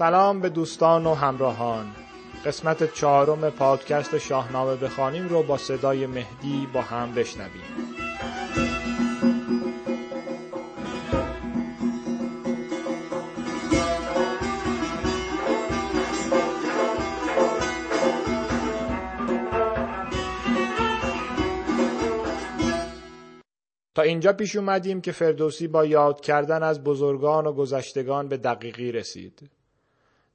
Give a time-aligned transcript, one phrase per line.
[0.00, 1.86] سلام به دوستان و همراهان
[2.44, 7.62] قسمت چهارم پادکست شاهنامه بخوانیم رو با صدای مهدی با هم بشنویم
[23.94, 28.92] تا اینجا پیش اومدیم که فردوسی با یاد کردن از بزرگان و گذشتگان به دقیقی
[28.92, 29.59] رسید.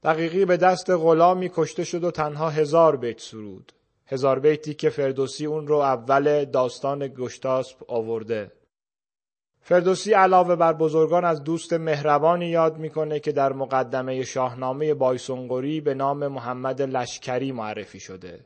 [0.05, 3.71] دقیقی به دست غلامی کشته شد و تنها هزار بیت سرود.
[4.07, 8.51] هزار بیتی که فردوسی اون رو اول داستان گشتاسپ آورده.
[9.61, 15.93] فردوسی علاوه بر بزرگان از دوست مهربانی یاد می‌کنه که در مقدمه شاهنامه بایسونگوری به
[15.93, 18.45] نام محمد لشکری معرفی شده.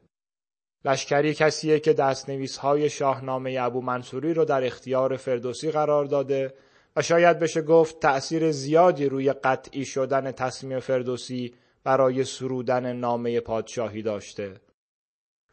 [0.86, 6.53] لشکری کسیه که دستنویس های شاهنامه ابو منصوری رو در اختیار فردوسی قرار داده
[7.02, 14.61] شاید بشه گفت تأثیر زیادی روی قطعی شدن تصمیم فردوسی برای سرودن نامه پادشاهی داشته.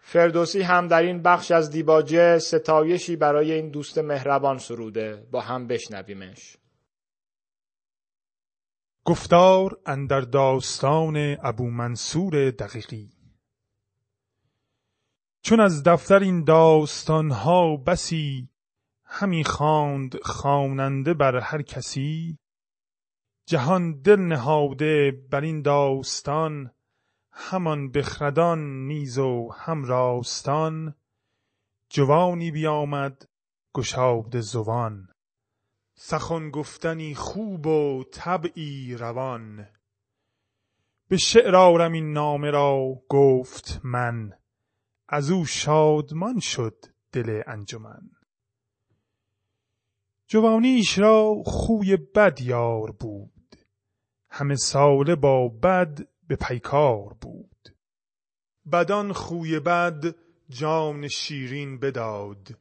[0.00, 5.66] فردوسی هم در این بخش از دیباجه ستایشی برای این دوست مهربان سروده با هم
[5.66, 6.56] بشنویمش.
[9.04, 13.10] گفتار اندر داستان ابو منصور دقیقی
[15.42, 18.48] چون از دفتر این داستانها بسی
[19.06, 22.38] همی خواند خواننده بر هر کسی.
[23.46, 26.70] جهان دل نهاده بر این داستان
[27.32, 30.94] همان بخردان نیز و هم راستان.
[31.90, 33.28] جوانی بیامد
[33.74, 35.08] گشاد زبان
[35.94, 39.68] سخن گفتنی خوب و طبعی روان.
[41.08, 44.32] به شعر آرم این نامه را گفت من
[45.08, 48.15] از او شادمان شد دل انجمن.
[50.28, 53.56] جوانیش را خوی بد یار بود.
[54.30, 57.68] همه ساله با بد به پیکار بود.
[58.72, 60.04] بدان خوی بد
[60.48, 62.58] جان شیرین بداد.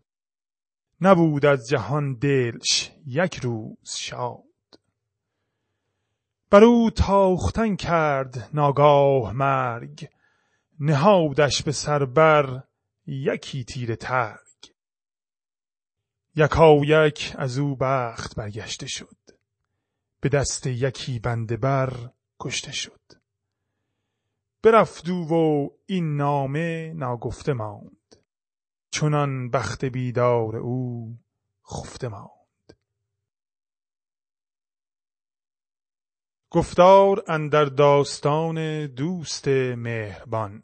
[1.02, 4.44] نبود از جهان دلش یک روز شاد.
[6.50, 10.08] بر او تاختن کرد ناگاه مرگ.
[10.80, 12.64] نهادش به سر بر
[13.08, 14.45] یکی تیر ترگ
[16.86, 19.18] یک از او بخت برگشته شد.
[20.22, 23.02] به دست یکی بنده بر کشته شد.
[24.64, 28.16] برفت و این نامه ناگفته ماند.
[28.92, 31.18] چنان بخت بیدار او
[31.72, 32.78] خفته ماند.
[36.50, 40.64] گفتار اندر داستان دوست مهربان.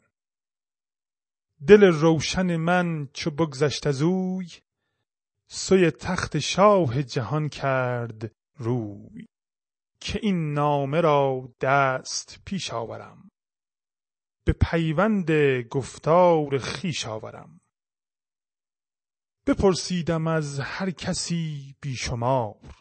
[1.66, 4.48] دل روشن من چو بگذشت از اوی
[5.54, 9.26] سوی تخت شاه جهان کرد روی
[10.00, 13.30] که این نامه را دست پیش آورم.
[14.46, 15.30] به پیوند
[15.70, 17.60] گفتار خویش آورم.
[19.46, 22.76] بپرسیدم از هر کسی بیشمار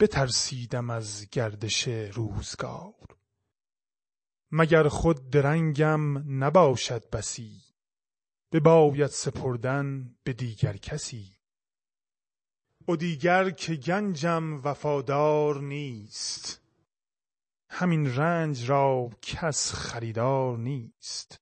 [0.00, 3.18] بترسیدم از گردش روزگار.
[4.52, 7.62] مگر خود درنگم نباشد بسی
[8.52, 11.41] بباید سپردن به دیگر کسی.
[12.88, 16.62] و دیگر که گنجم وفادار نیست.
[17.68, 21.40] همین رنج را کس خریدار نیست.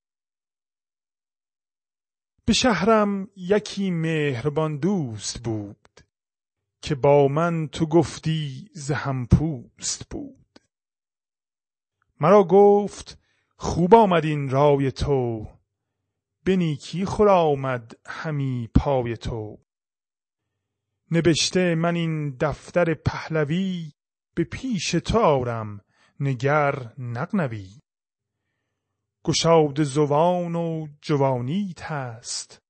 [2.45, 6.01] به شهرم یکی مهربان دوست بود
[6.83, 10.59] که با من تو گفتی زهم پوست بود.
[12.21, 13.19] مرا گفت
[13.57, 15.49] خوب آمد این رای تو
[16.45, 19.59] به نیکی آمد همی پای تو.
[21.11, 23.93] نبشته من این دفتر پهلوی
[24.35, 25.81] به پیش تو آرم
[26.21, 27.69] نگر نقنوی
[29.25, 32.61] گشاد زوان و جوانیت هست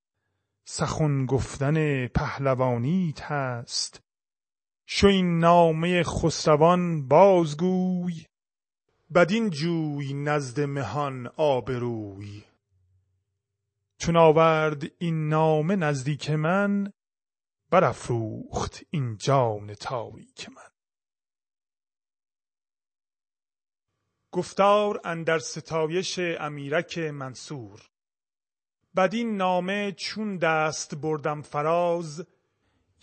[0.73, 4.01] سخن گفتن پهلوانیت هست.
[4.87, 8.25] شو این نامه خسروان بازگوی
[9.15, 12.43] بدین جوی نزد مهان آبروی.
[13.99, 16.93] چون آورد این نامه نزدیک من
[17.71, 20.71] برافروخت این جان تاریک من.
[24.33, 27.91] گفتار اندر ستایش امیرک منصور.
[28.97, 32.27] بدین نامه چون دست بردم فراز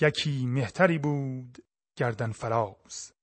[0.02, 1.58] یکی مهتری بود
[1.96, 3.14] گردن فراز.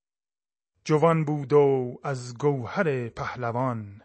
[0.83, 4.01] جوان بود و از گوهر پهلوان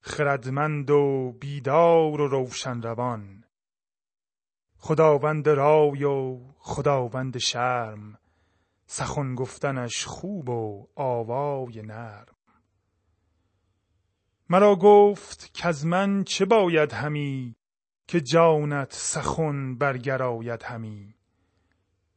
[0.00, 3.41] خردمند و بیدار و روشن روان.
[4.84, 8.18] خداوند رای و خداوند شرم
[8.86, 12.36] سخن گفتنش خوب و آوای نرم.
[14.48, 17.56] مرا گفت که از من چه باید همی
[18.06, 21.14] که جانت سخن برگراید همی.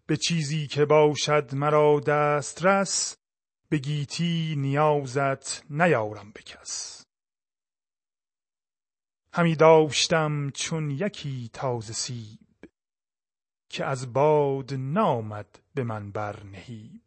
[0.06, 3.18] به چیزی که باشد مرا دسترس
[3.70, 7.06] به گیتی نیازت نیارم به کس.
[9.34, 12.45] همی داشتم چون یکی تازه سیب
[13.76, 17.02] که از باد نامد به من بر نهیب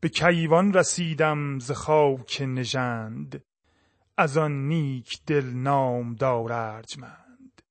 [0.00, 3.44] به کیوان رسیدم ز خاک نژند
[4.16, 7.62] از آن نیک دل نام دار ارجمند.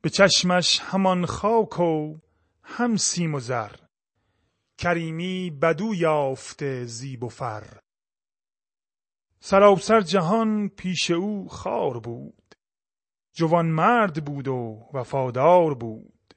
[0.00, 2.18] به چشمش همان خاک و
[2.62, 3.76] هم سیم و زر
[4.78, 7.80] کریمی بدو یافته زیب و فر.
[9.40, 12.41] سراسر جهان پیش او خار بود.
[13.32, 16.34] جوان مرد بود و وفادار بود.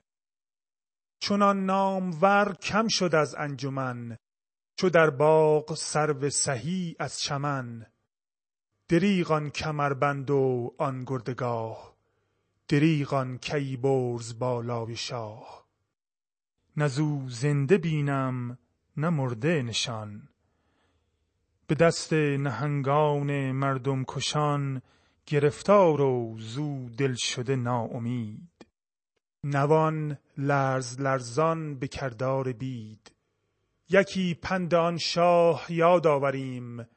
[1.20, 4.18] چنان نامور کم شد از انجمن
[4.76, 7.86] چو در باغ سرو سهی از چمن.
[8.88, 11.96] دریغ آن کمربند و آن گردگاه
[12.68, 15.66] دریغ آن کیبرز بالای شاه.
[16.78, 16.88] نه
[17.28, 18.58] زنده بینم
[18.98, 20.30] نه مرده نشان.
[21.68, 24.82] به دست نهنگان مردم کشان
[25.28, 28.66] گرفتار و زو دل شده ناامید.
[29.44, 33.12] نوان لرز لرزان به کردار بید.
[33.90, 36.88] یکی پند آن شاه یاد آوریم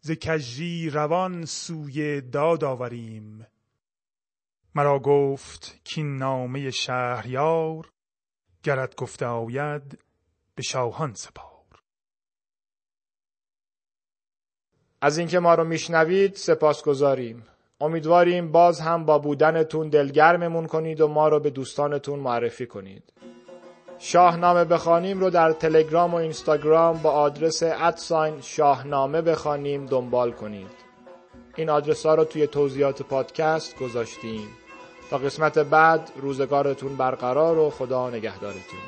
[0.00, 3.46] ز کژی روان سوی داد آوریم.
[4.74, 7.92] مرا گفت کاین نامه شهریار
[8.62, 9.98] گرت گفته آید
[10.54, 11.82] به شاهان سپار.
[15.00, 17.46] از اینکه ما رو میشنوید سپاسگزاریم.
[17.80, 23.02] امیدواریم باز هم با بودنتون دلگرممون کنید و ما رو به دوستانتون معرفی کنید.
[23.98, 30.86] شاهنامه بخوانیم رو در تلگرام و اینستاگرام با آدرس ادساین شاهنامه بخوانیم دنبال کنید.
[31.56, 34.48] این آدرس ها رو توی توضیحات پادکست گذاشتیم.
[35.10, 38.80] تا قسمت بعد روزگارتون برقرار و خدا نگهدارتون.